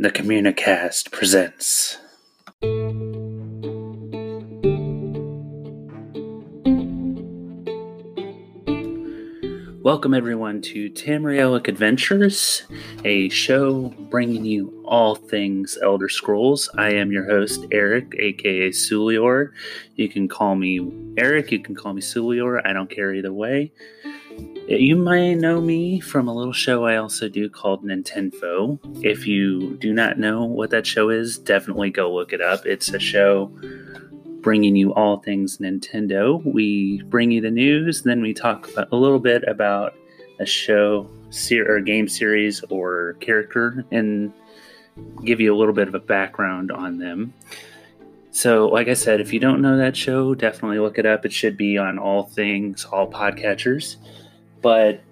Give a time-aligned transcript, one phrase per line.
[0.00, 1.98] The Communicast presents.
[9.82, 12.62] Welcome, everyone, to Tamrielic Adventures,
[13.04, 16.70] a show bringing you all things Elder Scrolls.
[16.78, 19.50] I am your host, Eric, aka Sulior.
[19.96, 22.64] You can call me Eric, you can call me Sulior.
[22.64, 23.72] I don't care either way.
[24.68, 28.78] You might know me from a little show I also do called Nintendo.
[29.02, 32.66] If you do not know what that show is, definitely go look it up.
[32.66, 33.50] It's a show
[34.40, 36.44] bringing you all things Nintendo.
[36.44, 39.94] We bring you the news, then we talk a little bit about
[40.38, 41.10] a show
[41.52, 44.32] or game series or character and
[45.24, 47.32] give you a little bit of a background on them.
[48.30, 51.24] So, like I said, if you don't know that show, definitely look it up.
[51.24, 53.96] It should be on all things, all podcatchers.
[54.60, 55.02] But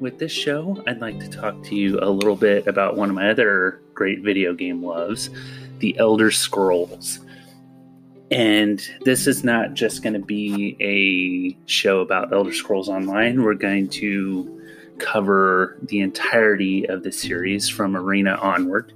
[0.00, 3.14] with this show, I'd like to talk to you a little bit about one of
[3.14, 5.30] my other great video game loves,
[5.78, 7.20] The Elder Scrolls.
[8.30, 13.42] And this is not just going to be a show about Elder Scrolls Online.
[13.42, 14.62] We're going to
[14.98, 18.92] cover the entirety of the series from Arena onward.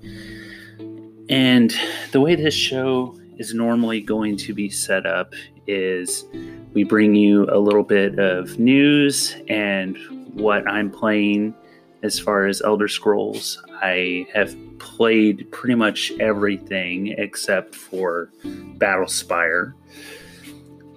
[1.29, 1.75] And
[2.13, 5.35] the way this show is normally going to be set up
[5.67, 6.25] is
[6.73, 9.97] we bring you a little bit of news and
[10.35, 11.55] what I'm playing
[12.03, 13.63] as far as Elder Scrolls.
[13.83, 19.73] I have played pretty much everything except for Battle Battlespire.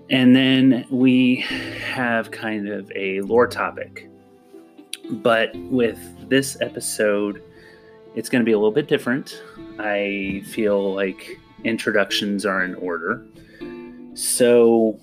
[0.09, 1.37] And then we
[1.91, 4.09] have kind of a lore topic.
[5.09, 5.99] But with
[6.29, 7.41] this episode,
[8.15, 9.41] it's going to be a little bit different.
[9.79, 13.25] I feel like introductions are in order.
[14.13, 14.99] So,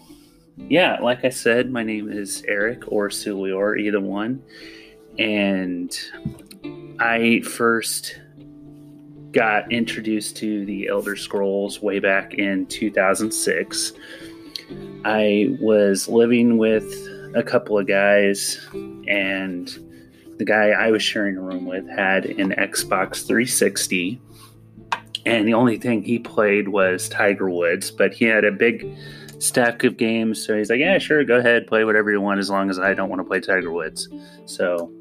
[0.57, 4.43] yeah, like I said, my name is Eric or Sulior, either one.
[5.19, 5.97] And
[6.99, 8.21] I first
[9.31, 13.93] got introduced to the Elder Scrolls way back in 2006.
[15.05, 16.85] I was living with
[17.35, 19.69] a couple of guys, and
[20.39, 24.21] the guy I was sharing a room with had an Xbox 360
[25.27, 28.87] and the only thing he played was Tiger Woods, but he had a big
[29.39, 32.51] stack of games, so he's like, "Yeah, sure, go ahead, play whatever you want, as
[32.51, 34.09] long as I don't want to play Tiger Woods."
[34.47, 34.93] So,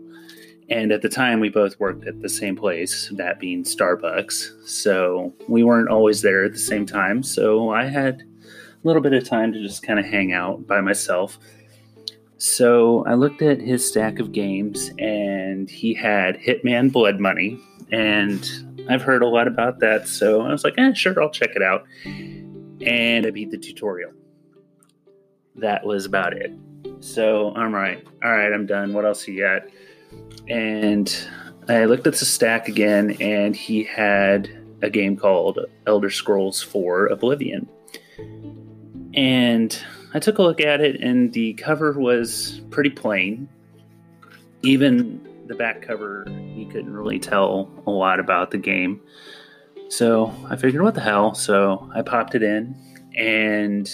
[0.69, 4.67] and at the time, we both worked at the same place, that being Starbucks.
[4.67, 7.23] So we weren't always there at the same time.
[7.23, 10.81] So I had a little bit of time to just kind of hang out by
[10.81, 11.37] myself.
[12.37, 17.59] So I looked at his stack of games, and he had Hitman Blood Money,
[17.91, 18.45] and
[18.89, 21.61] I've heard a lot about that, so I was like, eh, sure, I'll check it
[21.61, 21.85] out.
[22.05, 24.11] And I beat the tutorial.
[25.55, 26.51] That was about it.
[26.99, 28.05] So I'm right.
[28.23, 28.93] All right, I'm done.
[28.93, 29.63] What else you got?
[30.49, 31.15] And
[31.69, 34.49] I looked at the stack again, and he had
[34.81, 37.69] a game called Elder Scrolls 4 Oblivion.
[39.13, 39.77] And
[40.13, 43.47] I took a look at it, and the cover was pretty plain.
[44.61, 49.01] Even the back cover, you couldn't really tell a lot about the game.
[49.89, 51.33] So I figured, what the hell?
[51.33, 52.75] So I popped it in
[53.15, 53.89] and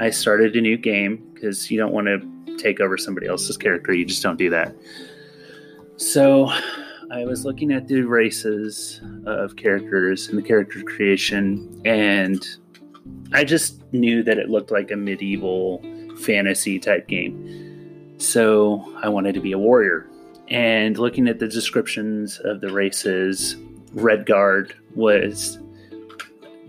[0.00, 3.92] I started a new game because you don't want to take over somebody else's character.
[3.92, 4.74] You just don't do that.
[5.96, 6.50] So
[7.12, 12.46] I was looking at the races of characters and the character creation, and
[13.32, 15.84] I just knew that it looked like a medieval
[16.20, 18.14] fantasy type game.
[18.18, 20.06] So I wanted to be a warrior.
[20.50, 23.56] And looking at the descriptions of the races,
[23.94, 25.58] Redguard was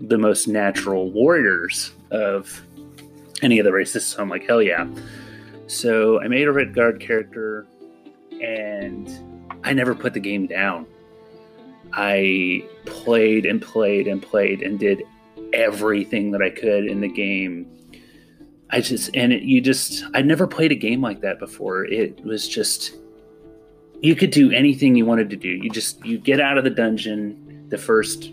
[0.00, 2.62] the most natural warriors of
[3.42, 4.06] any of the races.
[4.06, 4.86] So I'm like, hell yeah.
[5.66, 7.66] So I made a Redguard character
[8.40, 9.10] and
[9.64, 10.86] I never put the game down.
[11.92, 15.02] I played and played and played and did
[15.52, 17.68] everything that I could in the game.
[18.70, 21.84] I just, and it, you just, I never played a game like that before.
[21.84, 22.96] It was just
[24.02, 25.48] you could do anything you wanted to do.
[25.48, 28.32] You just you get out of the dungeon, the first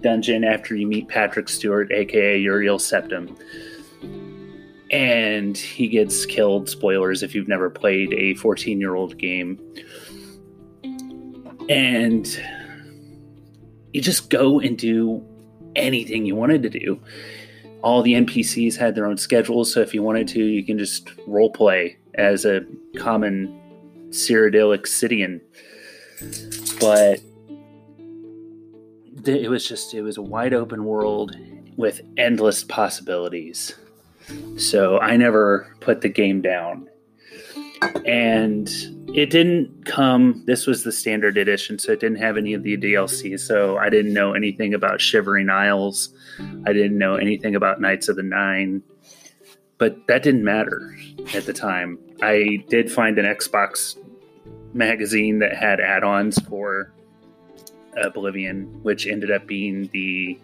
[0.00, 3.38] dungeon after you meet Patrick Stewart, aka Uriel Septim.
[4.90, 6.68] And he gets killed.
[6.68, 9.60] Spoilers if you've never played a 14 year old game.
[11.68, 12.26] And
[13.92, 15.24] you just go and do
[15.76, 17.00] anything you wanted to do.
[17.82, 21.10] All the NPCs had their own schedules, so if you wanted to, you can just
[21.26, 22.62] role play as a
[22.96, 23.60] common
[24.14, 25.40] Cyrodiilic Cidian.
[26.80, 27.20] But
[29.26, 31.36] it was just, it was a wide open world
[31.76, 33.74] with endless possibilities.
[34.56, 36.88] So I never put the game down.
[38.06, 38.68] and
[39.14, 40.42] it didn't come.
[40.46, 43.38] This was the standard edition, so it didn't have any of the DLC.
[43.38, 46.12] So I didn't know anything about Shivering Isles.
[46.66, 48.82] I didn't know anything about Knights of the Nine,
[49.78, 50.96] but that didn't matter
[51.34, 51.98] at the time.
[52.22, 53.96] I did find an Xbox
[54.74, 56.92] magazine that had add-ons for
[57.96, 60.38] uh, Oblivion, which ended up being the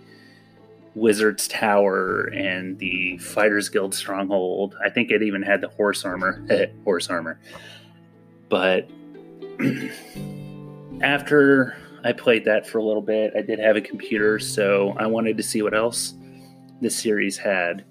[0.95, 4.77] Wizard's Tower and the Fighters Guild Stronghold.
[4.85, 6.45] I think it even had the horse armor.
[6.85, 7.39] horse armor.
[8.49, 8.91] But
[11.01, 15.07] after I played that for a little bit, I did have a computer, so I
[15.07, 16.15] wanted to see what else
[16.81, 17.85] the series had.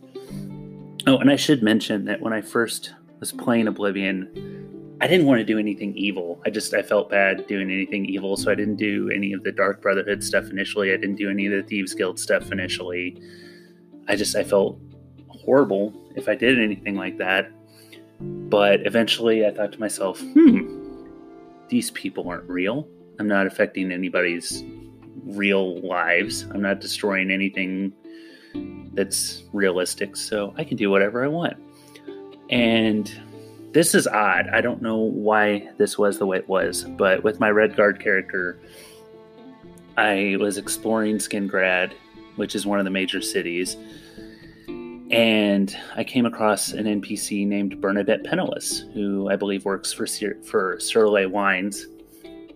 [1.08, 4.59] Oh, and I should mention that when I first was playing Oblivion,
[5.02, 6.42] I didn't want to do anything evil.
[6.46, 9.52] I just I felt bad doing anything evil, so I didn't do any of the
[9.52, 10.92] Dark Brotherhood stuff initially.
[10.92, 13.22] I didn't do any of the Thieves Guild stuff initially.
[14.08, 14.78] I just I felt
[15.30, 17.50] horrible if I did anything like that.
[18.20, 21.06] But eventually I thought to myself, hmm,
[21.70, 22.86] these people aren't real.
[23.20, 24.64] I'm not affecting anybody's
[25.24, 26.42] real lives.
[26.54, 27.94] I'm not destroying anything
[28.94, 31.56] that's realistic, so I can do whatever I want.
[32.50, 33.10] And
[33.72, 34.48] this is odd.
[34.50, 38.60] I don't know why this was the way it was, but with my Redguard character,
[39.98, 41.94] I was exploring Skingrad,
[42.36, 43.76] which is one of the major cities,
[45.12, 50.78] and I came across an NPC named Bernadette Peneles, who I believe works for for
[50.78, 51.86] Surilie Wines,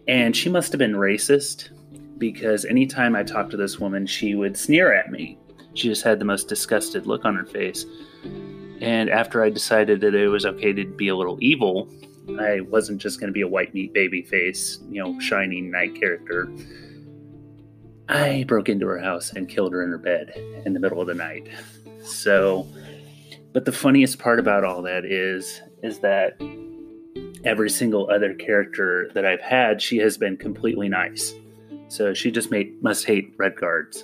[0.07, 1.69] and she must have been racist
[2.17, 5.37] because anytime I talked to this woman, she would sneer at me.
[5.73, 7.85] She just had the most disgusted look on her face.
[8.81, 11.89] And after I decided that it was okay to be a little evil,
[12.39, 15.95] I wasn't just going to be a white meat baby face, you know, shining knight
[15.95, 16.51] character.
[18.09, 20.33] I broke into her house and killed her in her bed
[20.65, 21.47] in the middle of the night.
[22.03, 22.67] So,
[23.53, 26.41] but the funniest part about all that is is that
[27.43, 31.33] every single other character that I've had, she has been completely nice.
[31.89, 34.03] So she just made must hate Redguards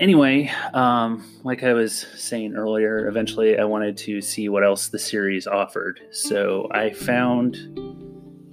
[0.00, 4.98] anyway, um, like I was saying earlier, eventually I wanted to see what else the
[4.98, 6.00] series offered.
[6.10, 7.56] So I found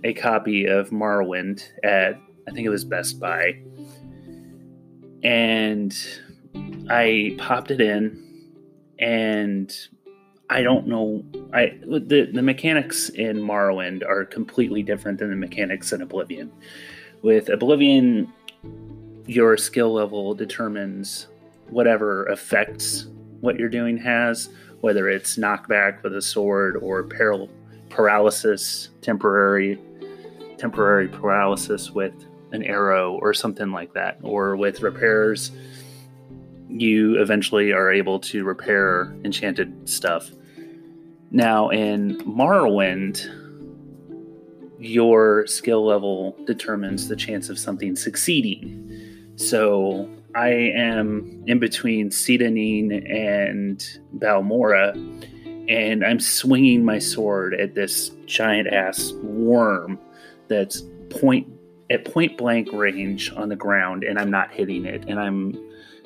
[0.03, 3.59] a copy of Morrowind at, I think it was Best Buy.
[5.23, 5.95] And
[6.89, 8.23] I popped it in,
[8.99, 9.75] and
[10.49, 11.25] I don't know.
[11.53, 16.51] I the, the mechanics in Morrowind are completely different than the mechanics in Oblivion.
[17.23, 18.31] With Oblivion,
[19.25, 21.27] your skill level determines
[21.69, 23.07] whatever effects
[23.41, 24.49] what you're doing has,
[24.81, 27.49] whether it's knockback with a sword or paral-
[27.89, 29.79] paralysis, temporary
[30.57, 32.13] temporary paralysis with
[32.51, 35.51] an arrow or something like that, or with repairs,
[36.69, 40.31] you eventually are able to repair enchanted stuff.
[41.31, 43.29] Now in Morrowind,
[44.79, 49.33] your skill level determines the chance of something succeeding.
[49.35, 53.83] So I am in between Seyda Neen and
[54.19, 54.93] Balmora,
[55.67, 59.97] and I'm swinging my sword at this giant ass worm
[60.47, 61.47] that's point
[61.89, 65.57] at point blank range on the ground, and I'm not hitting it, and I'm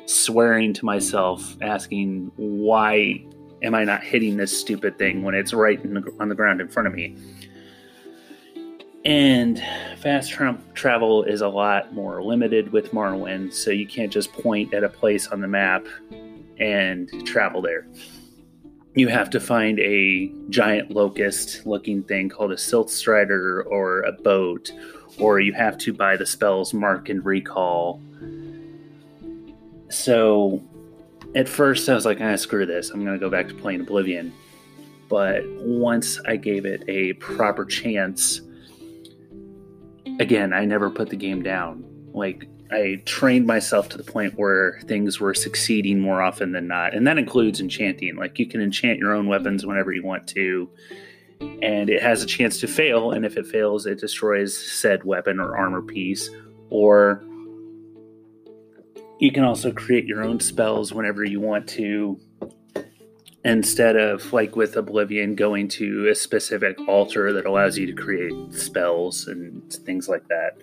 [0.05, 3.25] swearing to myself, asking why
[3.61, 6.69] am I not hitting this stupid thing when it's right the, on the ground in
[6.69, 7.17] front of me?
[9.03, 9.61] And
[9.97, 14.73] fast tra- travel is a lot more limited with Morrowind, so you can't just point
[14.73, 15.87] at a place on the map
[16.59, 17.87] and travel there.
[18.93, 24.11] You have to find a giant locust looking thing called a Silt Strider or a
[24.11, 24.71] boat,
[25.17, 28.01] or you have to buy the spells Mark and Recall.
[29.89, 30.61] So
[31.33, 32.91] at first I was like, ah, screw this.
[32.91, 34.33] I'm going to go back to playing Oblivion.
[35.09, 38.41] But once I gave it a proper chance,
[40.21, 41.83] again, I never put the game down.
[42.13, 46.93] Like I trained myself to the point where things were succeeding more often than not,
[46.93, 48.15] and that includes enchanting.
[48.15, 50.69] Like you can enchant your own weapons whenever you want to,
[51.61, 53.11] and it has a chance to fail.
[53.11, 56.29] And if it fails, it destroys said weapon or armor piece.
[56.69, 57.23] Or
[59.19, 62.19] you can also create your own spells whenever you want to
[63.43, 68.33] instead of like with Oblivion going to a specific altar that allows you to create
[68.53, 70.57] spells and things like that.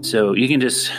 [0.00, 0.92] So you can just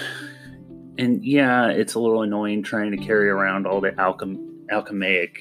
[0.98, 5.38] and yeah, it's a little annoying trying to carry around all the alchem- alchemaic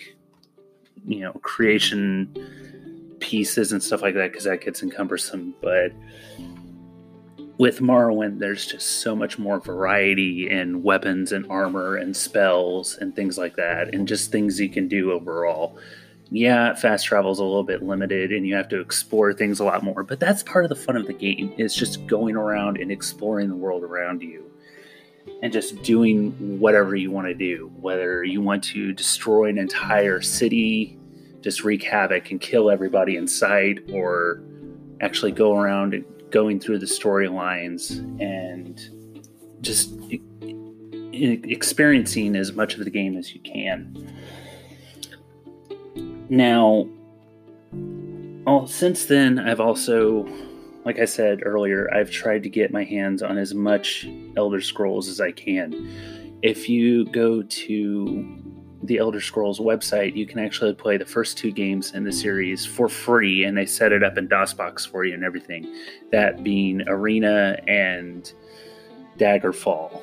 [1.07, 2.35] you know creation
[3.21, 5.93] pieces and stuff like that because that gets encumbersome, but
[7.59, 13.17] with Morrowind, there's just so much more variety in weapons and armor and spells and
[13.17, 15.79] things like that, and just things you can do overall.
[16.31, 19.65] yeah, fast travel is a little bit limited and you have to explore things a
[19.65, 22.79] lot more, but that's part of the fun of the game is just going around
[22.79, 24.51] and exploring the world around you
[25.43, 27.71] and just doing whatever you want to do.
[27.81, 30.99] Whether you want to destroy an entire city,
[31.43, 34.43] just wreak havoc and kill everybody in sight, or
[35.01, 38.81] actually go around and going through the storylines and
[39.61, 39.95] just
[41.13, 44.13] experiencing as much of the game as you can.
[46.29, 46.89] Now,
[48.67, 50.29] since then, I've also,
[50.85, 54.07] like I said earlier, I've tried to get my hands on as much
[54.37, 56.39] Elder Scrolls as I can.
[56.43, 58.46] If you go to
[58.87, 62.65] the Elder Scrolls website, you can actually play the first two games in the series
[62.65, 65.75] for free, and they set it up in DOSBox for you and everything.
[66.13, 68.33] That being Arena and
[69.19, 70.03] Daggerfall.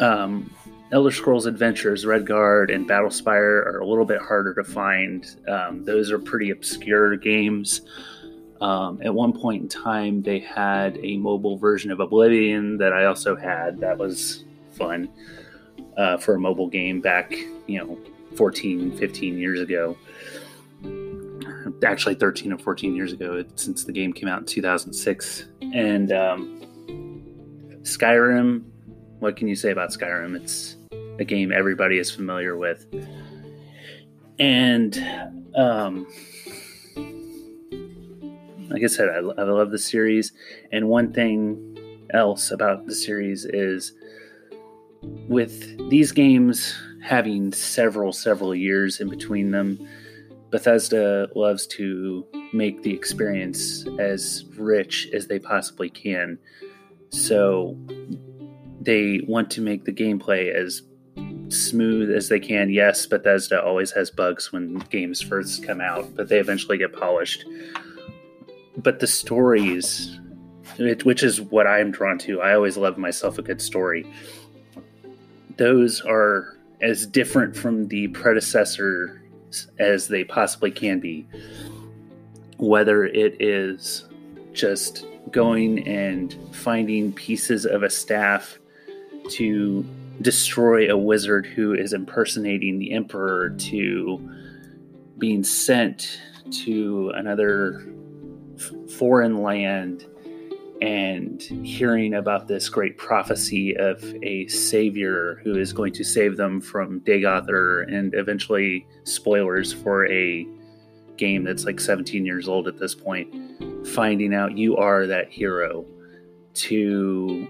[0.00, 0.54] Um,
[0.92, 5.26] Elder Scrolls Adventures, Redguard, and Battlespire are a little bit harder to find.
[5.48, 7.82] Um, those are pretty obscure games.
[8.60, 13.06] Um, at one point in time, they had a mobile version of Oblivion that I
[13.06, 13.80] also had.
[13.80, 15.08] That was fun
[15.96, 17.32] uh, for a mobile game back,
[17.66, 17.98] you know,
[18.36, 19.96] 14, 15 years ago.
[21.84, 25.46] Actually, 13 or 14 years ago, since the game came out in 2006.
[25.72, 26.60] And um,
[27.82, 28.64] Skyrim,
[29.18, 30.36] what can you say about Skyrim?
[30.36, 30.76] It's
[31.18, 32.86] a game everybody is familiar with.
[34.38, 34.96] And
[35.54, 36.06] um,
[38.68, 40.32] like I said, I, I love the series.
[40.72, 43.92] And one thing else about the series is
[45.28, 49.86] with these games having several, several years in between them,
[50.50, 56.38] Bethesda loves to make the experience as rich as they possibly can.
[57.10, 57.76] So
[58.80, 60.82] they want to make the gameplay as
[61.48, 62.70] smooth as they can.
[62.70, 67.44] Yes, Bethesda always has bugs when games first come out, but they eventually get polished.
[68.76, 70.18] But the stories,
[70.78, 74.06] which is what I'm drawn to, I always love myself a good story.
[75.56, 79.22] Those are as different from the predecessor
[79.78, 81.26] as they possibly can be.
[82.56, 84.08] Whether it is
[84.52, 88.58] just going and finding pieces of a staff
[89.30, 89.84] to
[90.20, 94.30] destroy a wizard who is impersonating the emperor to
[95.18, 96.20] being sent
[96.50, 97.86] to another
[98.96, 100.06] foreign land
[100.84, 106.60] and hearing about this great prophecy of a savior who is going to save them
[106.60, 110.46] from Dagoth Ur and eventually spoilers for a
[111.16, 113.34] game that's like 17 years old at this point
[113.86, 115.86] finding out you are that hero
[116.52, 117.48] to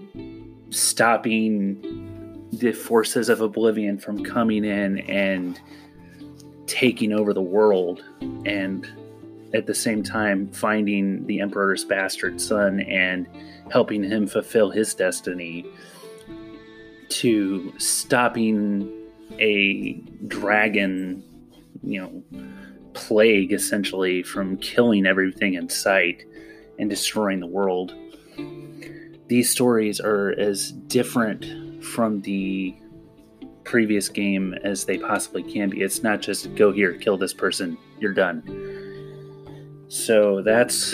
[0.69, 5.59] stopping the forces of oblivion from coming in and
[6.67, 8.01] taking over the world
[8.45, 8.87] and
[9.55, 13.27] at the same time finding the emperor's bastard son and
[13.71, 15.65] helping him fulfill his destiny
[17.09, 18.91] to stopping
[19.39, 19.93] a
[20.27, 21.23] dragon
[21.83, 22.23] you know
[22.93, 26.23] plague essentially from killing everything in sight
[26.77, 27.93] and destroying the world
[29.27, 32.75] these stories are as different from the
[33.63, 35.81] previous game as they possibly can be.
[35.81, 38.43] It's not just go here, kill this person, you're done.
[39.87, 40.93] So that's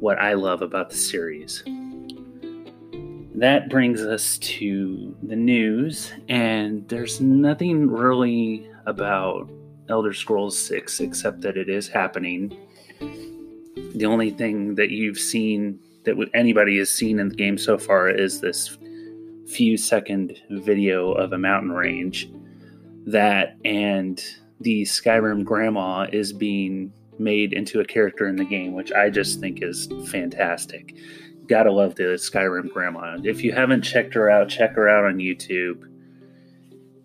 [0.00, 1.62] what I love about the series.
[3.34, 9.50] That brings us to the news, and there's nothing really about
[9.88, 12.56] Elder Scrolls 6 except that it is happening.
[13.94, 18.08] The only thing that you've seen that anybody has seen in the game so far
[18.08, 18.78] is this
[19.48, 22.30] few second video of a mountain range
[23.06, 24.24] that and
[24.60, 29.40] the Skyrim grandma is being made into a character in the game, which I just
[29.40, 30.94] think is fantastic.
[31.48, 33.18] Gotta love the Skyrim grandma.
[33.22, 35.88] If you haven't checked her out, check her out on YouTube.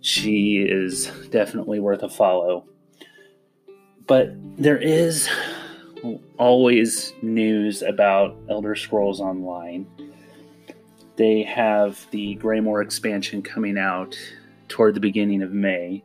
[0.02, 2.66] She is definitely worth a follow.
[4.08, 5.30] But there is
[6.38, 9.86] always news about Elder Scrolls Online
[11.22, 14.18] they have the Greymoor expansion coming out
[14.70, 16.04] toward the beginning of May,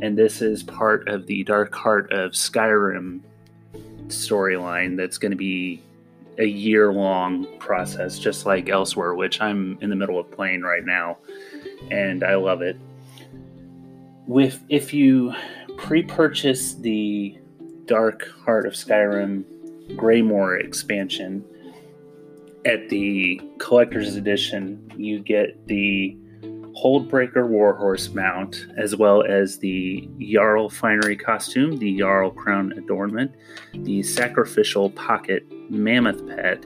[0.00, 3.22] and this is part of the Dark Heart of Skyrim
[4.12, 5.82] storyline that's going to be
[6.38, 10.84] a year long process, just like Elsweyr, which I'm in the middle of playing right
[10.84, 11.18] now,
[11.90, 12.76] and I love it.
[14.26, 15.34] With if you
[15.76, 17.38] pre-purchase the
[17.86, 19.44] Dark Heart of Skyrim
[19.96, 21.44] Greymoor expansion,
[22.64, 26.16] at the collector's edition, you get the
[26.76, 33.32] Holdbreaker Warhorse mount, as well as the Jarl Finery costume, the Jarl Crown adornment,
[33.74, 36.64] the Sacrificial Pocket Mammoth Pet,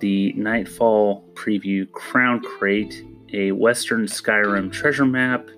[0.00, 5.48] the Nightfall Preview Crown Crate, a Western Skyrim treasure map,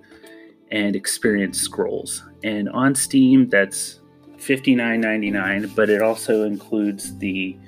[0.70, 2.22] and Experience Scrolls.
[2.44, 4.00] And on Steam, that's
[4.36, 7.58] $59.99, but it also includes the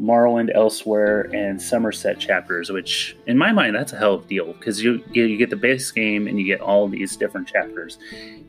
[0.00, 4.52] Morrowind Elsweyr and Summerset chapters, which in my mind that's a hell of a deal
[4.54, 7.98] because you you get the base game and you get all these different chapters,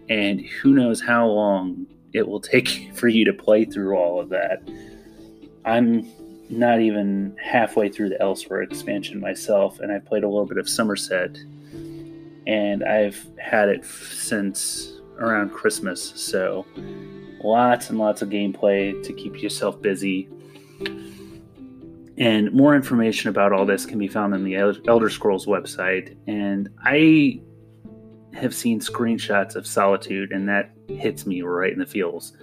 [0.10, 4.30] and who knows how long it will take for you to play through all of
[4.30, 4.68] that.
[5.66, 6.08] I'm
[6.50, 10.66] not even halfway through the Elsweyr expansion myself, and I played a little bit of
[10.66, 11.38] Summerset,
[12.48, 16.66] and I've had it since around Christmas, so
[17.44, 20.28] lots and lots of gameplay to keep yourself busy
[22.18, 26.16] and more information about all this can be found on the Elder Scrolls website.
[26.28, 27.42] And I
[28.34, 32.34] have seen screenshots of Solitude, and that hits me right in the feels.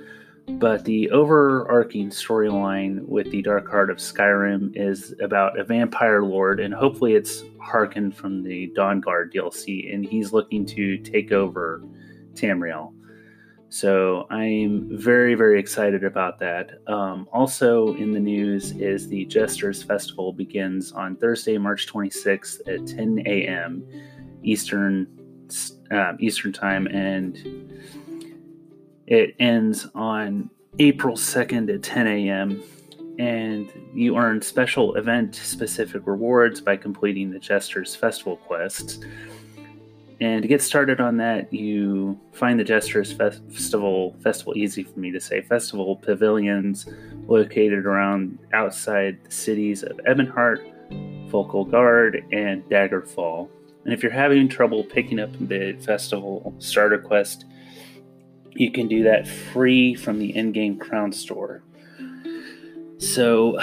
[0.49, 6.59] But the overarching storyline with the Dark Heart of Skyrim is about a vampire lord,
[6.61, 11.83] and hopefully it's harkened from the Dawnguard DLC, and he's looking to take over
[12.35, 12.93] Tamriel.
[13.73, 16.73] So I'm very, very excited about that.
[16.89, 22.87] Um, also in the news is the Jesters Festival begins on Thursday, March 26th at
[22.87, 23.89] 10 a.m.
[24.43, 25.07] Eastern
[25.91, 27.73] uh, Eastern time, and
[29.07, 32.63] it ends on April 2nd at 10 a.m.
[33.19, 38.99] And you earn special event specific rewards by completing the Jesters Festival quests.
[40.23, 45.11] And to get started on that, you find the Jesters Festival festival easy for me
[45.11, 46.87] to say festival pavilions
[47.27, 53.49] located around outside the cities of Ebonheart, Vulkhel Guard, and Daggerfall.
[53.85, 57.45] And if you're having trouble picking up the festival starter quest,
[58.53, 61.65] you can do that free from the in-game crown store.
[62.99, 63.59] So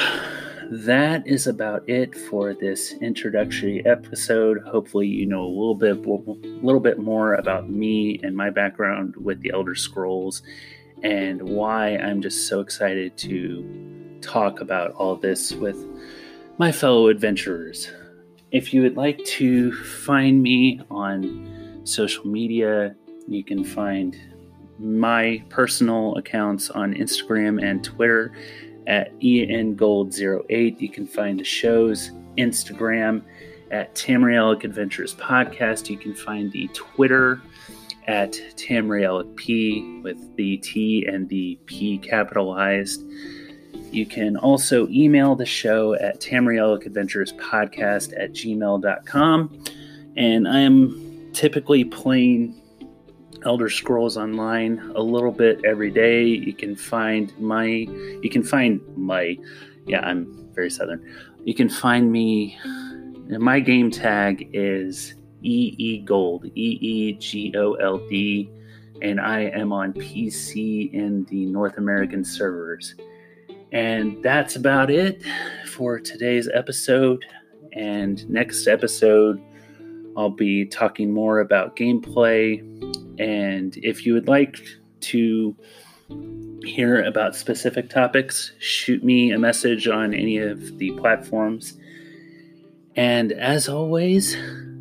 [0.72, 4.62] that is about it for this introductory episode.
[4.62, 9.16] Hopefully, you know a little bit, a little bit more about me and my background
[9.16, 10.44] with the Elder Scrolls,
[11.01, 15.84] and why I'm just so excited to talk about all this with
[16.60, 17.90] my fellow adventurers.
[18.51, 22.96] If you would like to find me on social media,
[23.27, 24.16] you can find
[24.77, 28.34] my personal accounts on Instagram and Twitter
[28.87, 30.79] at engold08.
[30.81, 33.22] You can find the show's Instagram
[33.72, 35.89] at Tamrielic Adventures Podcast.
[35.89, 37.42] You can find the Twitter
[38.07, 43.03] at Tamrielic P with the T and the P capitalized.
[43.92, 49.63] You can also email the show at Tamrielic Adventures Podcast at gmail.com.
[50.15, 52.59] And I am typically playing
[53.46, 56.24] Elder Scrolls Online a little bit every day.
[56.25, 59.38] You can find my, you can find my,
[59.86, 61.04] yeah, I'm very southern.
[61.46, 62.58] You can find me.
[63.30, 68.50] My game tag is EE Gold, E E G O L D,
[69.02, 72.96] and I am on PC in the North American servers.
[73.72, 75.24] And that's about it
[75.68, 77.24] for today's episode.
[77.74, 79.42] And next episode,
[80.17, 82.59] I'll be talking more about gameplay
[83.19, 84.57] and if you would like
[85.01, 85.55] to
[86.63, 91.77] hear about specific topics, shoot me a message on any of the platforms.
[92.95, 94.37] And as always,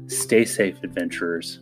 [0.06, 1.58] stay safe, adventurers.